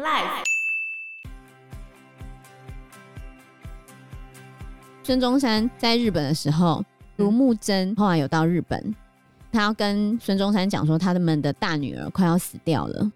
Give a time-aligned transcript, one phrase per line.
[0.00, 0.44] Life。
[5.02, 6.82] 孙中山在日本的时候，
[7.16, 8.94] 卢慕贞后来有到日本，
[9.52, 13.12] 他要跟孙中山讲说，他们的大女儿快要死掉了。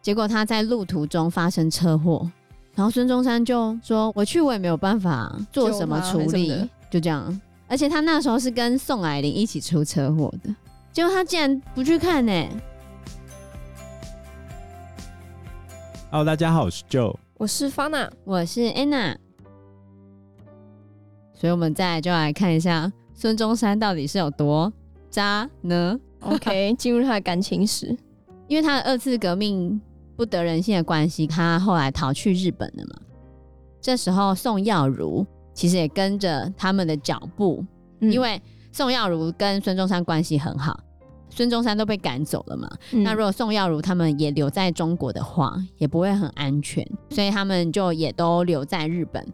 [0.00, 2.30] 结果他在路途中发生车祸，
[2.76, 10.54] 然后孙中山就说：“我去，我也没有办法做什么处理，就这样。”而且他那时候是跟宋霭龄一起出车祸的，
[10.92, 12.48] 结果他竟然不去看呢、欸。
[16.10, 19.14] Hello，大家好，我是 Joe，我是 Fana，我是 Anna。
[21.34, 24.72] 所以，我们再来就来看一下孙中山到底是有多
[25.10, 27.94] 渣呢？OK， 进入他的感情史，
[28.46, 29.78] 因为他的二次革命
[30.16, 32.96] 不得人心的关系，他后来逃去日本了嘛。
[33.78, 37.62] 这时候，宋耀如其实也跟着他们的脚步，
[38.00, 38.40] 嗯、因为
[38.72, 40.80] 宋耀如跟孙中山关系很好。
[41.30, 49.26] 孙中山都被赶走了嘛，嗯、那如果宋耀如他们也留在中国的话，也不会很安全，所以他们就也都留在日本。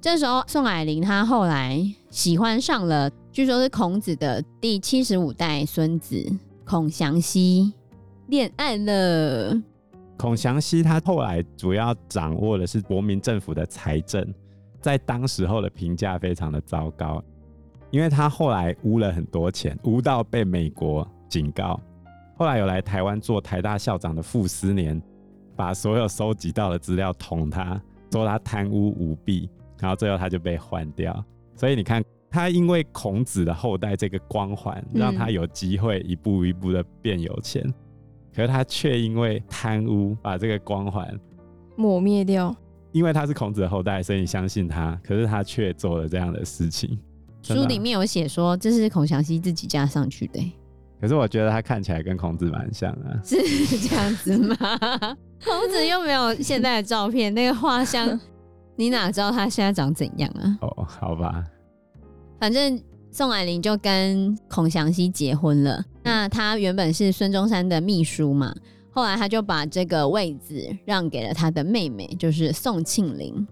[0.00, 6.22] 这时候，宋霭龄他后来喜欢上了，据说是孔子的第七十五代孙子
[6.64, 7.72] 孔祥熙，
[8.26, 9.58] 恋爱了。
[10.16, 14.26] 孔祥熙他后来主要掌握的是国民政府的财政，
[14.80, 17.22] 在当时候的评价非常的糟糕，
[17.90, 21.80] 因为他后来污了很多钱，污到被美国警告。
[22.36, 25.00] 后来有来台湾做台大校长的傅斯年，
[25.56, 27.80] 把所有收集到的资料捅他，
[28.12, 29.50] 说他贪污舞弊。
[29.80, 31.22] 然后最后他就被换掉，
[31.56, 37.74] 所以你看，他因为孔子的后代这个光环，让他有机会一步一步的变有钱，嗯、
[38.34, 41.06] 可是他却因为贪污把这个光环
[41.76, 42.54] 抹灭掉。
[42.92, 46.98] 因为他是孔子的后代，所以你相信他，可是他却做了这样的事情。
[47.42, 50.40] 书里面有写说，这是孔祥熙自己加上去的。
[51.04, 53.36] 可是我觉得他看起来跟孔子蛮像啊，是
[53.86, 54.56] 这样子吗？
[55.44, 58.18] 孔子又没有现在的照片，那个画像。
[58.76, 60.56] 你哪知道他现在长怎样啊？
[60.62, 61.44] 哦，好吧。
[62.40, 65.84] 反正宋霭龄就跟孔祥熙结婚了。
[66.02, 68.54] 那他原本是孙中山的秘书嘛，
[68.90, 73.46] 后来他就把这个位置让给了他的妹妹，就是宋庆龄。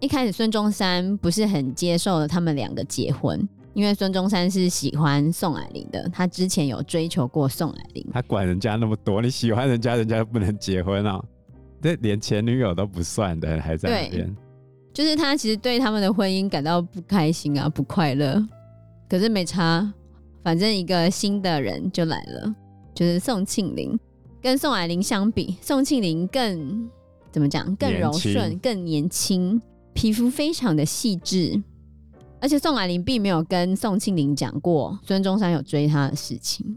[0.00, 8.06] 一开始孙中山不是很接受他们两个结婚，因为孙中山是喜欢宋霭龄的，他之前有追求过宋霭龄。
[8.12, 11.22] 他管人家那么多，你喜欢人家，人家不能结婚啊？
[11.80, 14.36] 这连前女友都不算的，还在那边。
[14.92, 18.44] 就是他其实对他们的婚姻感到不开心啊，不快乐。
[19.08, 19.92] 可是没差，
[20.42, 22.54] 反正一个新的人就来了，
[22.94, 23.98] 就是宋庆龄。
[24.42, 26.90] 跟宋霭龄相比，宋庆龄更
[27.30, 27.74] 怎么讲？
[27.76, 29.60] 更柔顺，更年轻，
[29.94, 31.62] 皮肤非常的细致。
[32.40, 36.76] 而且宋霭龄并没有跟宋庆龄讲过孙中山有追她的事情，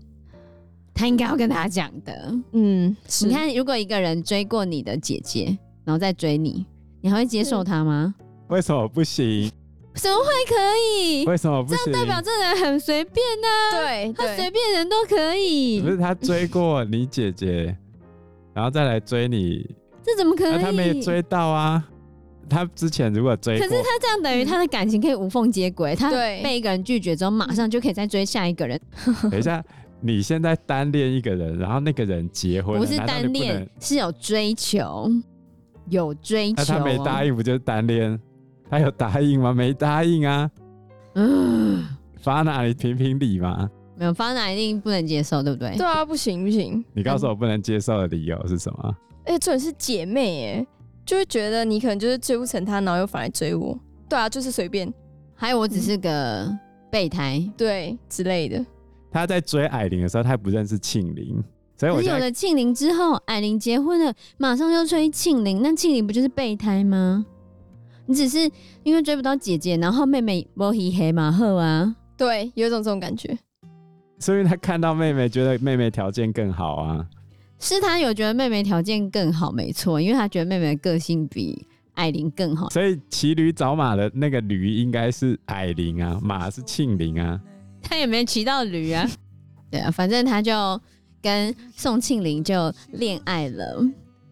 [0.93, 2.35] 他应该要跟他讲的。
[2.51, 6.65] 嗯，你看，如果一个人追过你的姐姐，然后再追你。
[7.01, 8.13] 你还会接受他吗？
[8.47, 9.51] 为什么不行？
[9.95, 10.55] 怎么会可
[11.01, 11.25] 以？
[11.25, 11.77] 为什么不行？
[11.85, 13.81] 这样代表这人很随便呢、啊？
[13.81, 15.81] 对，他随便人都可以。
[15.81, 17.75] 不是他追过你姐姐，
[18.53, 19.69] 然后再来追你，
[20.01, 20.61] 这怎么可以？
[20.61, 21.89] 他没追到啊！
[22.49, 25.95] 他之前如果追，可是他这样等于他的感情可以无缝接轨。
[25.95, 28.79] 他被一个人拒绝之后，马上就可以再追下一个人。
[29.29, 29.63] 等一下，
[30.01, 35.09] 你现在单恋一个人，然后那个人结婚，不是单恋，是有追求。
[35.89, 38.17] 有追求、那，他没答应不就是单恋？
[38.69, 39.53] 他有答应吗？
[39.53, 40.49] 没答应啊。
[41.15, 41.85] 嗯，
[42.23, 43.69] 发哪里评评理嘛？
[43.97, 45.75] 没有，发哪一定不能接受，对不对？
[45.75, 46.83] 对啊，不行不行。
[46.93, 48.95] 你告诉我不能接受的理由是什么？
[49.25, 50.67] 哎、欸，这人是姐妹哎，
[51.05, 53.77] 就会觉得你可能就是追不成他，然后又反来追我。
[54.09, 54.91] 对啊，就是随便。
[55.35, 56.47] 还有我只是个
[56.89, 58.65] 备胎，嗯、对之类的。
[59.11, 61.43] 他在追艾琳的时候，他不认识庆龄。
[61.75, 67.25] 所以我有了庆龄之后，艾琳结婚了，马上就追庆龄，那庆龄不就是备胎吗？
[68.05, 68.49] 你只是
[68.83, 71.95] 因为追不到姐姐，然后妹妹摸黑黑马后啊？
[72.15, 73.37] 对，有一种这种感觉。
[74.19, 77.05] 所以他看到妹妹，觉得妹妹条件更好啊？
[77.63, 82.69] 是他有觉得妹妹条件更好，没错，因为他觉得妹妹的个性比艾琳更好。
[82.69, 87.39] 所以骑驴找马的那个驴应该是艾琳啊，马是庆龄啊。
[87.81, 89.09] 他也没骑到驴啊。
[89.71, 90.79] 对啊，反正他就。
[91.23, 93.81] 跟宋庆龄就恋爱了，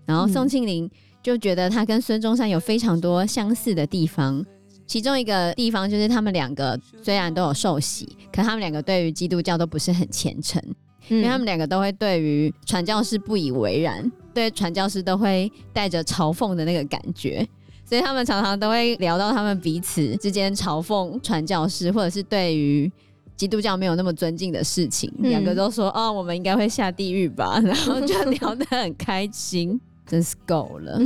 [0.05, 0.91] 然后宋庆龄
[1.23, 4.45] 就觉得他跟孙中山有非常多相似的地方，
[4.85, 10.61] 其中一个地方就是他们两个虽然都有受洗，可他们两个对于基督教都不是很虔诚，
[11.09, 17.47] 因为他们两个都会对于传教士不以为然，对传教士都会带着嘲讽的那个感觉，
[17.85, 22.91] 所以他们常常都会聊到他们彼此之间嘲讽传教士，或者是对于。
[23.37, 29.81] 基督教没有那么尊敬的事情，两、嗯、个都说哦，我们应该会下地狱吧， 然后就聊得很开心。
[30.05, 31.01] 真是够了。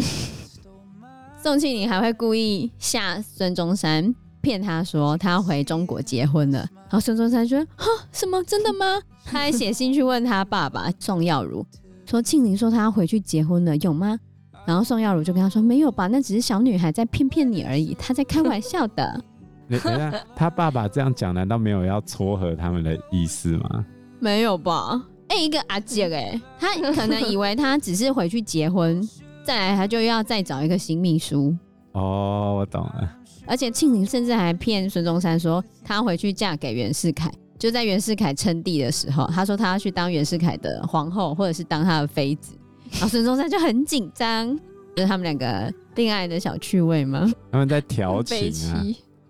[1.42, 4.14] 宋庆龄还会故意吓孙中山，
[4.46, 6.60] 骗他说他要回中国结婚了。
[6.60, 8.44] 然后孙中山说：“哈，什么？
[8.44, 11.66] 真的吗？”他还写信去问他爸爸宋耀如，
[12.06, 14.20] 说庆龄说他要回去结婚了，有吗？
[14.68, 19.20] 然后宋耀如就跟他说：“没有吧，那只是小女孩在骗骗你而已，他在开玩笑的。”
[19.68, 23.84] 等下，他爸爸这样讲，难道没有要撮合他们的意思吗？
[24.20, 25.04] 没有吧？
[25.30, 29.02] 哎、欸，一个阿姐哎，他可能以为他只是回去结婚。
[29.44, 31.56] 再来，他就要再找一个新秘书。
[31.94, 33.10] 哦，我懂了。
[33.46, 37.32] 而且庆龄甚至还骗孙中山说，他回去嫁给袁世凯。
[37.58, 42.54] 就在袁世凯称帝的时候，他说他要去当袁世凯的皇后，或者是当他的妃子。
[42.92, 44.54] 然后孙中山就很紧张，
[44.96, 47.32] 就是他们两个恋爱的小趣味吗？
[47.52, 48.84] 他们在调情啊。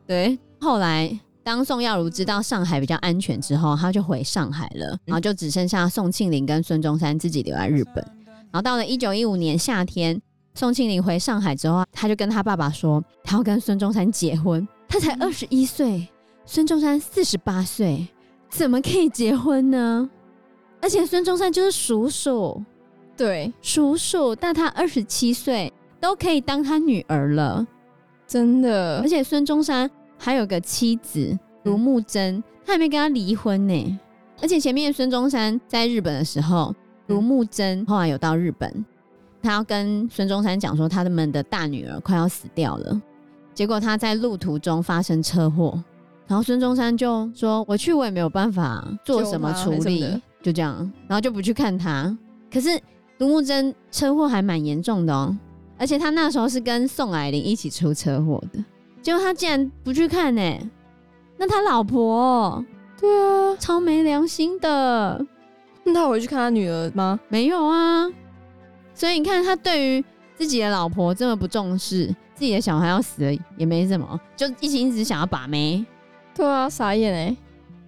[0.07, 0.38] 对。
[0.59, 8.03] 后来，当宋耀如知道上海比较安全之后，他就回上海了，然后就只剩下宋庆龄跟孙中山自己留在日本。
[8.51, 10.19] 然后到了一九一五年夏天，
[10.56, 14.66] 宋庆龄回上海之后，他就跟他爸爸说，他要跟孙中山结婚。
[14.88, 16.07] 他才二十一岁，
[16.46, 18.07] 孙中山四十八岁，
[18.50, 20.10] 怎么可以结婚呢？
[20.81, 22.63] 而且孙中山就是叔叔，
[23.18, 27.68] 对，叔叔大他二十七岁，都可以当他女儿了，
[28.25, 29.02] 真的。
[29.02, 34.00] 而且孙中山还有个妻子卢慕贞，他还没跟他离婚呢。
[34.42, 36.74] 而且前面孙中山在日本的时候。
[37.07, 38.84] 卢慕贞后来有到日本，
[39.45, 43.01] 他要跟孙中山讲说，他们的大女儿快要死掉了。
[43.53, 45.81] 结果他在路途中发生车祸，
[46.27, 52.18] 然后孙中山就说：“我去，我也没有办法做什么处理，就这样，然后就不去看他。
[52.51, 52.69] 可是
[53.19, 55.38] 卢慕真车祸还蛮严重的哦，
[55.77, 58.62] 而且他那时候是跟宋霭龄一起出车祸的，
[59.01, 60.59] 结果他竟然不去看呢？
[61.38, 62.65] 那他老婆，
[63.00, 65.25] 对啊，超没良心的。”
[65.88, 67.19] 那他回去看他女儿吗？
[67.30, 68.07] 没有啊，
[68.95, 70.03] 所以你看他对于
[70.36, 75.86] 自己的老婆这么不重视，自己的小孩要死了也没什么，就一心一直想要把妹。
[76.33, 77.38] 对啊，傻眼哎。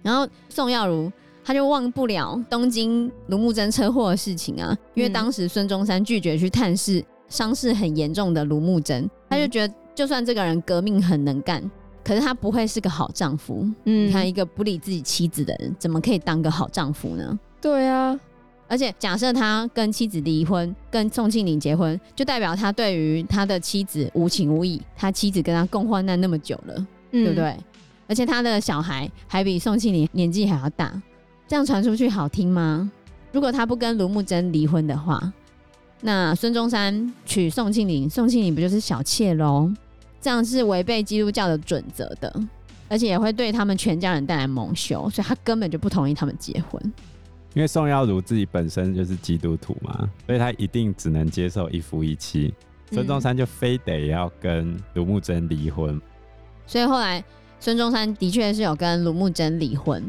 [0.02, 1.10] 然后宋耀如
[1.44, 11.62] 他就忘不了东京卢木真车祸的事情啊，因为当时孙中山拒绝去探视伤势很严重的卢木真，他就觉得就算这个人革命很能干，
[12.04, 13.66] 可是他不会是个好丈夫。
[13.84, 17.38] 嗯，你看一个不理自己妻子的人，怎么可以当个好丈夫呢？
[17.60, 18.18] 对啊，
[18.68, 24.80] 而且假设他跟妻子离婚，跟宋庆龄结婚，就代表他对于他的妻子无情无义。
[24.94, 27.56] 他妻子跟他共患难那么久了，嗯、对不对？
[28.06, 31.02] 而且他的小孩还比宋庆龄年纪还要大，
[31.46, 32.90] 这样传出去好听吗？
[33.32, 35.32] 如果他不跟卢慕贞离婚的话，
[36.02, 39.72] 那孙中山娶宋庆龄，宋庆龄不就是小妾喽？
[40.20, 42.32] 这样是违背基督教的准则的，
[42.88, 46.92] 而且也会对他们全家人带来蒙羞，所以他根本就不同意他们结婚。
[47.58, 52.54] 因为宋耀如自己本身就是基督徒嘛，所以他一定只能接受一夫一妻。
[52.92, 56.02] 孙中山就非得要跟卢慕贞离婚，嗯，
[56.68, 57.22] 所以后来
[57.58, 60.00] 孙中山的确是有跟卢慕贞离婚，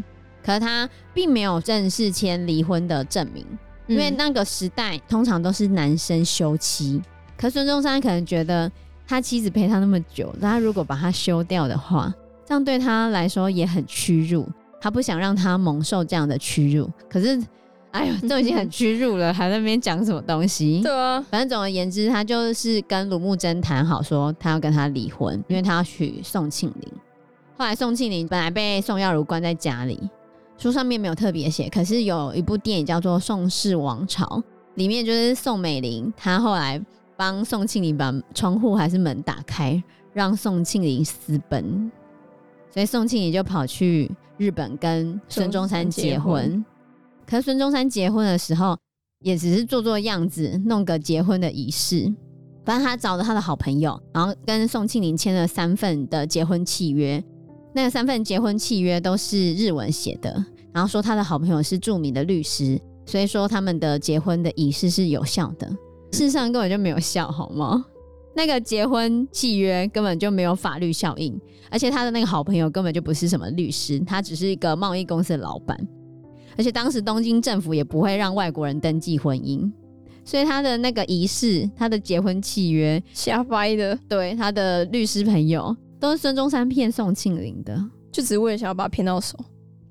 [0.45, 3.43] 可是他并没有正式签离婚的证明，
[3.87, 7.01] 因为那个时代通常都是男生休妻。
[7.35, 8.71] 可孙中山可能觉得
[9.07, 12.13] 他妻子陪他那么久，他如果把他休掉的话，
[12.45, 14.47] 这样对他来说也很屈辱。
[14.81, 17.41] 他不想让他蒙受这样的屈辱，可是，
[17.91, 20.81] 哎呦，都已经很屈辱了，还在那边讲什么东西？
[20.81, 26.93] 对啊，反正总而言之，他就是跟卢慕贞谈好，说他要跟他离婚，因为他要娶宋庆龄。
[27.57, 29.99] 后来宋庆龄本来被宋耀如关在家里，
[30.57, 34.25] 书上面没有特别写，可是有一部电影叫做《宋氏王朝》，
[34.75, 36.81] 里面就是宋美龄，她后来
[37.17, 41.91] 帮宋庆龄把窗户还是门打开，让宋庆龄私奔。
[42.71, 46.63] 所以宋庆龄就跑去日本跟孙中山结婚，
[47.27, 48.75] 可是孙中山结婚的时候
[49.19, 52.11] 也只是做做样子，弄个结婚的仪式。
[52.63, 57.21] 反正他找了他的好朋友，然后跟宋庆龄签了三份的结婚契约。
[57.73, 60.33] 那个三份结婚契约都是日文写的，
[60.71, 65.67] 然后说他的好朋友是著名的律师，所以说他们的结婚的仪式是有效的。
[66.11, 67.85] 事实上根本就没有效，好吗？
[68.39, 71.37] 那个结婚契约根本就没有法律效应，
[71.69, 75.77] 而且他的那个好朋友根本就不是什么律师，他只是一个贸易公司的老板，
[76.55, 79.69] 而且当时东京政府也不会让外国人登记婚姻，
[80.23, 83.99] 所以他的那个仪式，他的结婚契约瞎掰的。
[84.07, 87.75] 对，他的律师朋友都是孙中山骗宋庆龄的，
[88.09, 89.37] 就只是为了想要把他骗到手。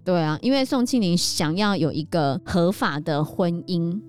[0.06, 4.00] 对啊，因为宋庆龄想要有一个合法的婚姻，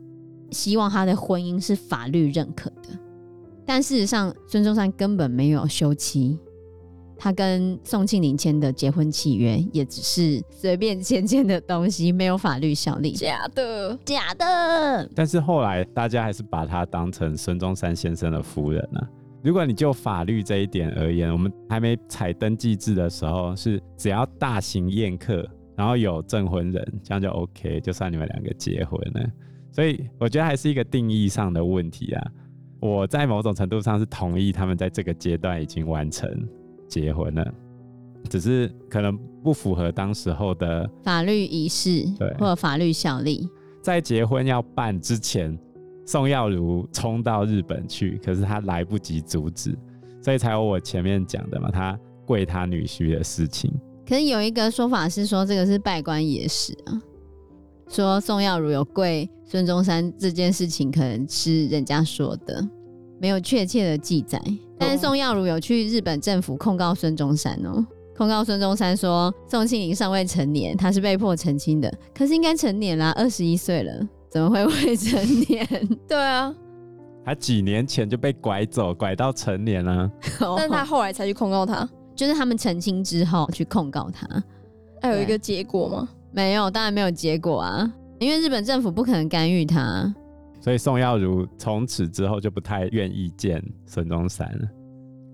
[0.49, 2.97] 希望他的婚姻是法律认可的。
[3.69, 6.39] 但事实上，孙中山根本没有休妻，
[7.15, 13.11] 他跟宋庆龄签的结婚契约也只是随便签签的东西，没有法律效力。
[13.11, 15.07] 假的，假的。
[15.13, 19.07] 但是后来大家还是把他当成孙中山先生的夫人啊。
[19.43, 29.29] 如果你就法律这一点而言，我们还没采登记制的时候，是只要大型宴客，然后有证婚人，这样就 OK，就算你们两个结婚了。
[29.71, 32.31] 所以我觉得还是一个定义上的问题啊。
[32.79, 36.47] 我在某种程度上是同意他们在这个阶段已经完成。
[36.87, 37.53] 结婚了，
[38.31, 43.47] 只是可能不符合当时候的法律仪式，对，或者法律效力。
[43.79, 45.55] 在结婚要办之前，
[46.03, 49.77] 宋耀如冲到日本去，可是他来不及阻止，
[50.19, 51.95] 所以才有我前面讲的嘛，他
[52.25, 53.71] 跪他女婿的事情。
[54.07, 56.99] 可是有一个说法是说，这个是拜官野史啊，
[57.89, 62.63] 说宋耀如有跪孙中山这件事情，可能是人家说的，
[63.19, 64.39] 没有确切的记载。
[64.77, 71.91] 但是宋耀如有去日本政府控告孙中山哦、喔，控告孙中山说宋庆龄尚未成年，他是被迫成亲的。
[72.15, 75.19] 可是应该成年啦，二十一岁了，怎么会未成
[75.49, 75.67] 年？
[76.07, 76.55] 对啊，
[77.25, 80.09] 他几年前就被拐走，拐到成年了，
[80.55, 84.27] 但他后来才去控告他，就是他们成亲之后去控告他，
[85.01, 86.07] 还有一个结果吗？
[86.31, 90.13] 没有，当然没有结果啊，因为日本政府不可能干预他。
[90.61, 94.67] 所以宋耀如从此之后就不太愿意见孙中山了，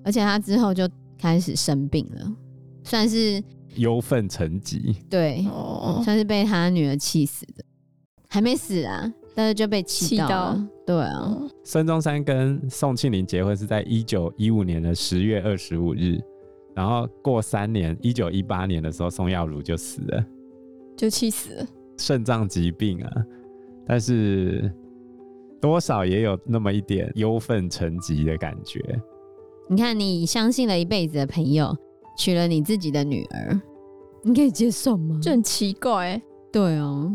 [0.04, 0.88] 而且他之后就
[1.18, 2.32] 开始生病了，
[2.84, 3.44] 算是
[3.76, 4.96] 忧愤成疾。
[5.10, 7.66] 对，哦，算是被他女儿气死的，
[8.30, 10.56] 还没死啊，但是就被气到了。
[10.56, 10.68] 到。
[10.86, 16.22] 对啊，孙中山跟宋庆龄结婚是在一九一五年的十月二十五日，
[16.76, 20.24] 然后过三年，一九一八年的时候，宋耀如就死了，
[20.98, 23.12] 就气死了，肾脏疾病啊，
[23.88, 24.72] 但是。
[25.62, 28.80] 多少也有那么一点忧愤成疾的感觉。
[29.68, 31.76] 你看，你相信了一辈子的朋友
[32.16, 33.60] 娶了你自己的女儿，
[34.22, 35.18] 你可以接受吗？
[35.20, 36.22] 这很奇怪欸。
[36.52, 37.12] 对哦，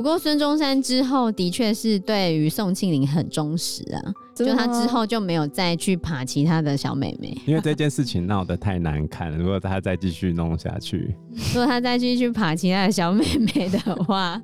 [0.00, 4.00] 不过孙中山之后的确是对于宋庆龄很忠实啊，
[4.34, 9.36] 就他之后就没有再去爬其他的小妹妹，因为这件事情闹得太难看了。
[9.36, 11.14] 如果他再继续弄下去，
[11.52, 14.40] 如果他再继续爬其他的小妹妹的话。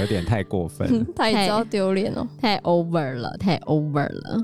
[0.00, 4.38] 有点太过分， 太遭丢脸了，太 over 了，太 over 了。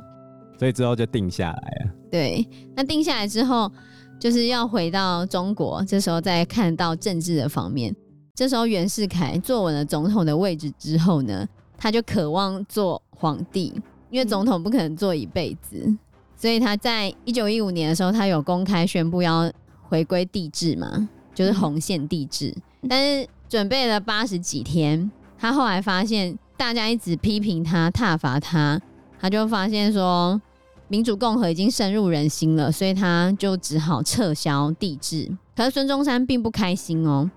[0.58, 1.90] 所以之后就定下来了。
[2.10, 3.70] 对，那定下来之后，
[4.18, 7.94] 就是要回到中国，这时候再看到政治的方面。
[8.36, 11.44] 这时候袁世凯坐稳了总统的位置之后呢，
[11.76, 13.72] 他就渴望做皇帝，
[14.10, 15.92] 因为总统不可能做一辈子，
[16.36, 19.50] 所以他在一九一五年的时候，他有公开宣布要
[19.88, 22.54] 回归帝制嘛，就是洪宪帝制，
[22.88, 23.28] 但是。
[23.48, 28.82] 准备了八十几天，他后来发现大家一直批评他、挞伐他，
[29.20, 30.42] 他就发现说
[30.88, 35.30] 民主共和已经深入人心了，所以他就只好撤销帝制。
[35.54, 37.30] 可是孙中山并不开心哦，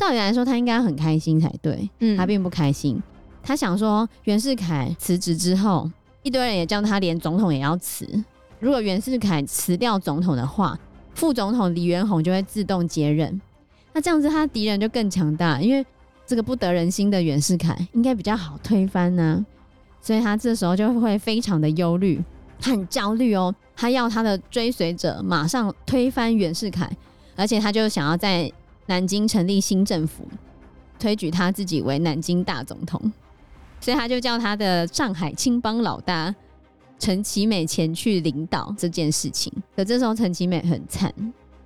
[0.00, 2.98] 照理来说他应该很开心才对，嗯，他并不开心。
[3.42, 5.90] 他想说袁世凯辞职之后，
[6.22, 8.06] 一堆人也叫他连总统也要辞。
[8.60, 10.78] 如果袁世凯辞掉总统的话，
[11.14, 13.38] 副总统李元洪就会自动接任。
[13.92, 15.84] 那这样子，他敌人就更强大，因为
[16.26, 19.44] 这个不得人心的袁世凯应该比较好推翻呢，
[20.00, 22.18] 所以他这时候就会非常的忧虑，
[22.58, 26.90] 他很焦虑哦，他要他的追随者马上推翻袁世凯，
[27.36, 28.50] 而且他就想要在
[28.86, 30.24] 南京成立新政府，
[30.98, 33.12] 推举他自己为南京大总统，
[33.80, 36.34] 所以他就叫他的上海青帮老大
[36.98, 39.52] 陈其美前去领导这件事情。
[39.74, 41.12] 可这时候陈其美很惨，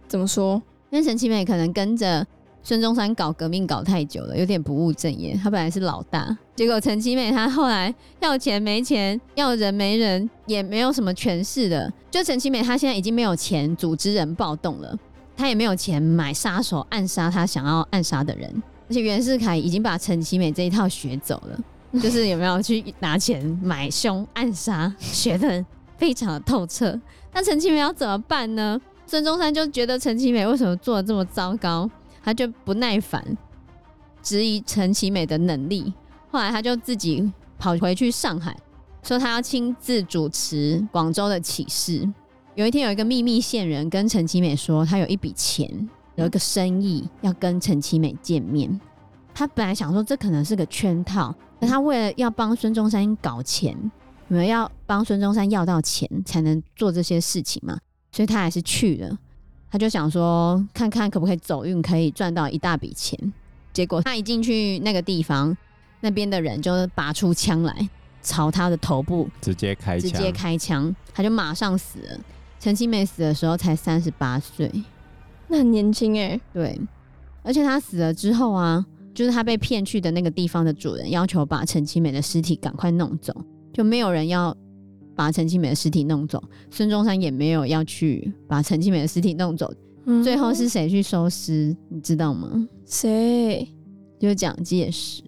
[0.07, 0.63] 怎么说？
[0.91, 2.25] 因为陈其美可能跟着
[2.63, 5.37] 孙中山搞革命搞太久了，有点不务正业。
[5.43, 11.93] 他本来是老大，结果陈其美他后来要钱没钱，要人没人，也没有什么权势的。
[12.13, 14.97] 就陈其美他现在已经没有钱组织人暴动了，
[15.37, 18.63] 他也没有钱买杀手暗杀他想要暗杀的人。
[18.89, 21.59] 而且袁世凯已经把陈其美这一套学走了，
[22.01, 25.65] 就是有没有去拿钱买凶暗杀，学的
[25.97, 27.01] 非常的透彻。
[27.33, 28.81] 那陈其美要怎么办呢？
[29.07, 31.91] 孙中山就觉得陈其美为什么做的这么糟糕，
[32.23, 33.23] 他就不耐烦，
[34.23, 35.93] 质疑陈其美的能力。
[36.31, 38.57] 后来他就自己跑回去上海，
[39.03, 42.09] 说他要亲自主持广州的起事。
[42.57, 48.81] 有一天，有一个秘密线人跟陈其美说，他有一笔钱，有一个生意要跟陈其美见面。
[49.35, 53.77] 他本来想说这可能是个圈套，但他为了要帮孙中山搞钱，
[54.29, 57.77] 因为要帮孙中山要到钱才能做这些事情嘛。
[58.13, 59.19] 所以他还是去了，
[59.69, 63.19] 他就想说看看可不可以走运，可以赚到一大笔钱。
[63.73, 65.57] 结果他一进去那个地方，
[66.01, 67.89] 那边的人就拔出枪来，
[68.23, 72.21] 朝他的头部直接开枪，直接开枪，他就马上死了。
[72.65, 74.73] 陈其美死的时候才三十八岁，
[75.49, 76.41] 那很年轻哎。
[76.51, 76.81] 对，
[77.43, 83.37] 而且他死了之后啊，就是他被骗去的那个地方的主人要求把陈其美的尸体赶快弄走，
[83.71, 84.57] 就没有人要
[85.15, 86.43] 把陈其美的尸体弄走。
[86.71, 89.71] 孙中山也没有要去把陈其美的尸体弄走。
[90.07, 91.77] 嗯、最后是谁去收尸？
[91.91, 92.67] 你知道吗？
[92.87, 93.69] 谁？
[94.19, 95.23] 就是蒋介石。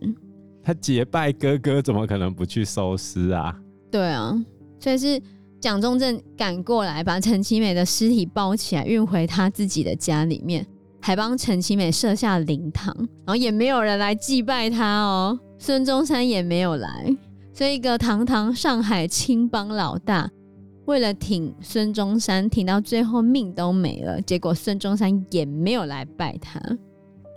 [0.62, 3.54] 他结拜哥哥，怎么可能不去收尸啊？
[3.90, 4.42] 对啊，
[4.80, 5.20] 所以是
[5.60, 10.64] 蒋中正赶过来，把陈其美的尸体包起来，运回他自己的家里面，
[11.00, 15.38] 还帮陈其美设下灵堂，然后也没有人来祭拜他哦。
[15.58, 17.16] 孙中山也没有来，
[17.52, 20.30] 所以一个堂堂上海青帮老大。
[20.84, 26.60] 为了挺孙中山，挺到最后命都没了，结果孙中山也没有来拜他，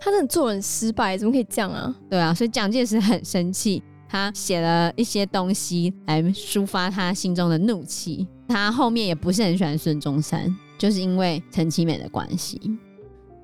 [0.00, 1.92] 他真的做人失败，怎么可以这样啊？
[2.08, 8.26] 对啊，所以蒋介石很生气，他写了一些东西来抒发他心中的怒气。
[8.48, 12.60] 他后面也不是很喜欢孙中山，就是因为陈其美的关系。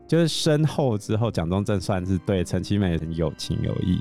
[0.08, 4.00] 就是身后之后，蒋中正算是对陈其美很有情有义。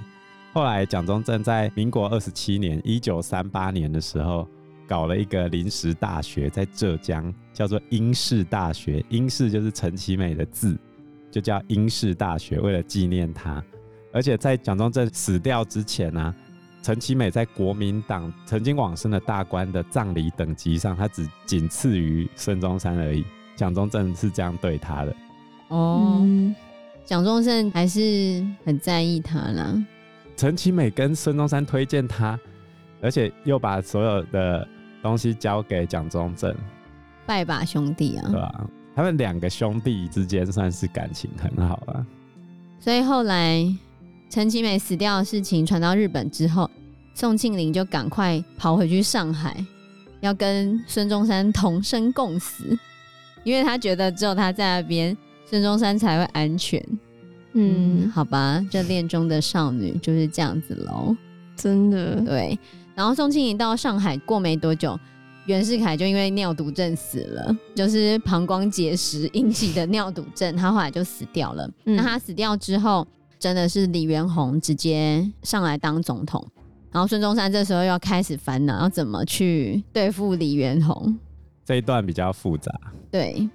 [0.53, 4.48] 后来蒋中正在民国二十七年（一九三八年）的时候。
[4.88, 10.77] 搞了一个临时大学，在浙江叫做英式大学，英式就是陈其美的字，
[11.31, 13.63] 就叫英式大学，为了纪念他。
[14.13, 16.36] 而且在蒋中正死掉之前呢、
[16.86, 23.25] 陈其美在国民党曾经往生的大官的葬礼等级上，他只仅次于孙中山而已。
[23.56, 25.15] 蒋中正是这样对他的。
[25.70, 26.24] 哦，
[27.04, 29.84] 蒋中正还是很在意他啦。
[30.38, 32.39] 陈其美跟孙中山推荐他，
[33.01, 34.68] 而且又把所有的。
[35.01, 36.51] 东西交给蒋中正，
[37.27, 42.04] 拜把兄弟啊，对啊，他们两个兄弟之间算是感情很好啊。
[42.80, 43.63] 所以后来
[44.29, 46.70] 陈其美死掉的事情传到日本之后，
[47.13, 49.63] 宋庆龄就赶快跑回去上海，
[50.20, 52.77] 要跟孙中山同生共死，
[53.44, 55.15] 因为他觉得只有他在那边，
[55.46, 56.84] 孙中山才会安全。
[57.53, 61.15] 嗯，嗯好吧，这恋中的少女就是这样子喽，
[61.55, 62.60] 真的对。
[62.94, 65.00] 然后宋庆龄到上海过没多久，
[65.46, 71.69] 袁世凯就因为尿毒症死了，就是膀胱结石引起的尿毒症，他后来就死掉了。
[71.86, 73.08] 嗯、那他死掉之后，
[73.45, 76.43] 真的是李元洪直接上来当总统，
[76.91, 81.15] 然后孙中山这时候又要开始烦恼要怎么去对付李元洪。
[81.63, 82.73] 这一段比较复杂。
[83.12, 83.47] 对，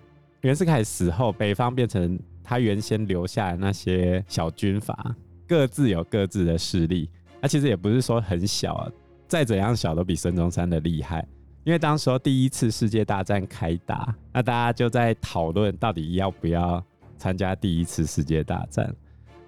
[0.42, 5.16] 袁世凯死后，北方变成他原先留下的那些小军阀，
[5.48, 7.11] 各自有各自的势力。
[7.42, 8.88] 他其实也不是说很小啊。
[9.26, 11.26] 再怎样小都比孙中山的厉害，
[11.64, 16.81] 因为当时候第一次世界大战开打，那大家就在讨论到底要不要
[17.18, 18.94] 参加第一次世界大战。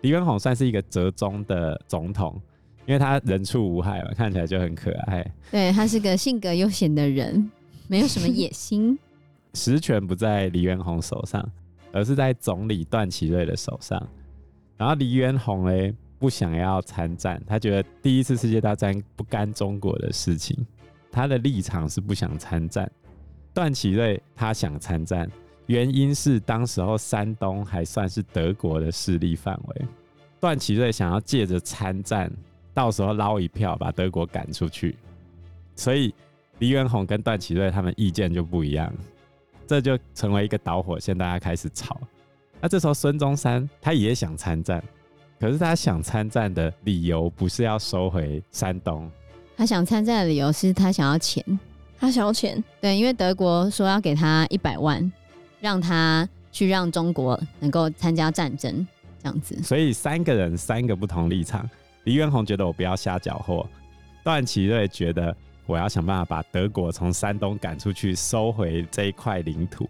[0.02, 2.40] 李元洪算是一个折中的总统，
[2.86, 5.28] 因为他人畜无害嘛，看起来就很可爱。
[5.50, 7.50] 对，他是个性格悠闲的人，
[7.88, 8.96] 没有什么野心。
[9.54, 11.44] 实权不在黎元洪手上，
[11.90, 14.00] 而是在总理段祺瑞的手上。
[14.76, 15.94] 然后黎元洪嘞。
[16.22, 20.56] 不想要参战，他觉得第一次世界大战不干中国的事情，
[21.10, 22.88] 他的立场是不想参战。
[23.52, 25.28] 段祺瑞他想参战，
[25.66, 29.86] 原因是当时候山东还算是德国的势力范围，
[30.40, 32.30] 段祺瑞想要借着参战，
[32.74, 34.96] 到时候捞一票把德国赶出去。
[35.74, 36.14] 所以
[36.58, 38.92] 黎元洪跟段祺瑞他们意见就不一样，
[39.66, 42.00] 这就成为一个导火线，大家开始吵。
[42.60, 44.82] 那这时候孙中山他也想参战。
[45.40, 49.10] 可是他想参战的理由不是要收回山东，
[49.56, 51.44] 他想参战的理由是他想要钱，
[51.98, 52.62] 他想要钱。
[52.80, 55.12] 对，因为德国说要给他一百万，
[55.62, 58.84] 让他去让中国能够参加战争，
[59.22, 59.56] 这样子。
[59.62, 61.70] 所以三个人三个不同立场。
[62.02, 63.64] 黎元洪觉得我不要瞎搅和，
[64.24, 69.88] 段祺瑞觉得我要想办法把德国从山东赶出去，收回这一块领土。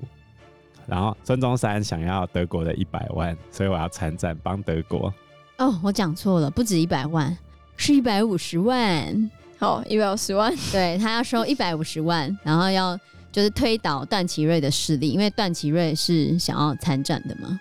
[0.86, 5.10] 然后孙中山想要德国的一百万，所以我要参战帮德国。
[5.56, 7.34] 哦，我讲错了，不止一百万，
[7.78, 9.30] 是一百五十万。
[9.58, 12.98] 好，一百五十万，对，他要收一百五十万，然后要
[13.32, 17.58] 就是推倒段祺瑞的势力，因为段祺瑞是想要参战的嘛。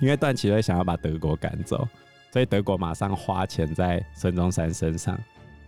[0.00, 1.86] 因为段祺瑞想要把德国赶走，
[2.32, 5.16] 所以德国马上花钱在孙中山身上，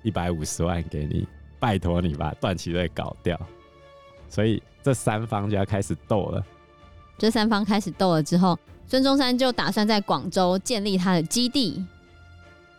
[0.02, 1.28] 一百五十万给你，
[1.60, 3.38] 拜托你把段祺瑞搞掉。
[4.28, 6.44] 所以这三方就要开始斗了。
[7.18, 8.58] 这三方开始斗了之后。
[8.88, 11.84] 孙中山就打算在广州建立他的基地，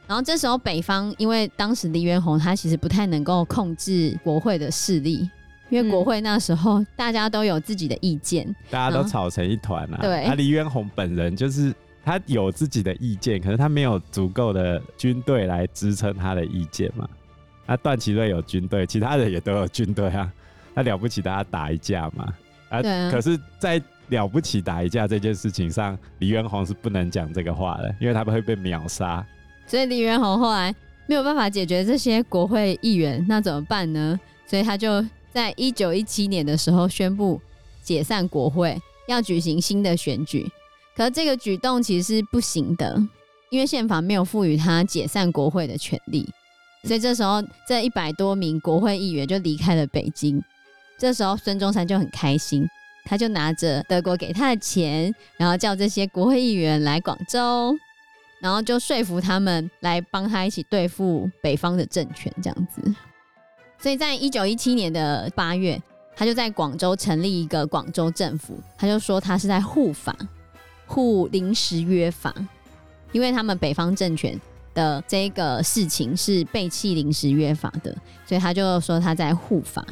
[0.07, 5.29] 然后这时候北方因为当时黎元洪他其实不太能够控制国会的势力，
[5.69, 9.99] 因为国会那时候大家都有自己的意见，大家都吵成一团啊。
[10.01, 17.07] 对，他黎元洪本人就是他有自己的意见，可是他没有足够的军队来支撑他的意见嘛。
[17.65, 20.31] 那段祺瑞有军队，其他人也都有军队啊，
[20.73, 22.33] 那了不起，大家打一架嘛。
[22.69, 29.25] 啊，啊，可是，在了不起打一架这件事情上，黎元洪是不能讲这个话的，因为他们会被秒杀。
[29.65, 30.73] 所以黎元洪后来
[31.07, 34.17] 没有办法解决这些国会议员，那怎么办呢？
[34.45, 35.03] 所以他就
[35.37, 37.39] 在一九一七年的时候宣布
[37.83, 38.75] 解散国会，
[39.07, 40.51] 要举行新的选举。
[40.95, 42.99] 可这个举动其实是不行的，
[43.51, 46.27] 因为宪法没有赋予他解散国会的权利。
[46.85, 50.41] 所以这时候，这一百多名国会议员就离开了北京。
[50.97, 52.67] 这时候，孙中山就很开心，
[53.05, 57.77] 他就拿着德国给他的钱，然后叫这些国会议员来广州，
[58.41, 62.81] 然后就说服他们来帮他一起对付北方的政权，这样子。
[63.87, 65.81] 所以在一九一七年的八月，
[66.13, 70.13] 他就在广州成立一个广州政府，他就说他是在护法，
[70.85, 72.35] 护临时约法，
[73.13, 74.37] 因为他们北方政权。
[74.73, 77.95] 的这个事情是背弃临时约法的，
[78.25, 79.85] 所以他就说他在护法，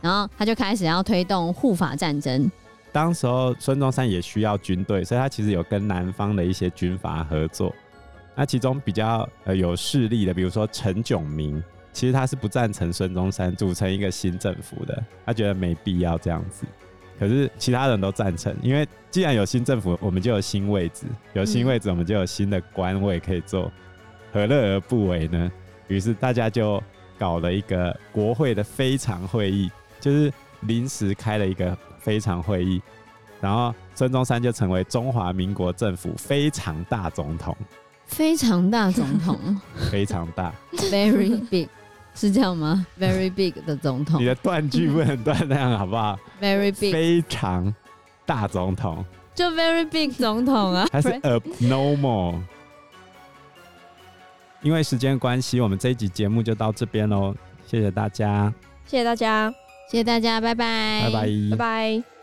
[0.00, 2.48] 然后他就开始要推动护法战争。
[2.92, 7.74] 当时候孙中山也需要军队，所以他其实有跟南方的一些军阀合作。
[8.36, 11.60] 那其中比较呃有势力的，比如说陈炯明，
[11.92, 16.64] 其实他是不赞成孙中山组成一个新政府的，他觉得没必要这样子。
[17.18, 23.70] 可是其他人都赞成，因为既然有新政府，我们就有新位置，有新位置，我们就有新的官位可以做。
[24.32, 25.50] 何乐而不为呢？
[25.88, 26.82] 于是大家就
[27.18, 32.80] 搞了一个国会的非常会议，就是临时开了一个非常会议，
[33.40, 37.54] 然后孙中山就成为中华民国政府非常大总统。
[38.06, 39.38] 非常大总统，
[39.90, 40.52] 非常大，
[40.90, 41.68] very big，
[42.14, 44.20] 是这样吗？very big 的总统。
[44.20, 47.74] 你的断句不能断那样，好不好？very big，非常
[48.26, 52.40] 大总统，就 very big 总统啊，还是 abnormal？
[54.62, 57.34] 因为时间关系，我们这一集节目就到这边喽。
[57.66, 58.52] 谢谢大家，
[58.84, 59.50] 谢谢大家，
[59.90, 62.19] 谢谢大家，拜拜，拜拜，拜拜。